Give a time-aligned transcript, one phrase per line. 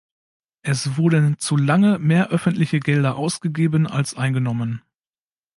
[0.63, 4.81] Es wurden zu lange mehr öffentliche Gelder ausgegeben als eingenommen.